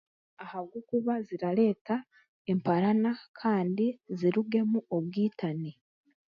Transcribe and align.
Ahabwokuba 0.43 1.13
zirareeta 1.27 1.95
emparana 2.51 3.11
kandi 3.39 3.85
zirugemu 4.17 4.79
obwitane 4.95 5.71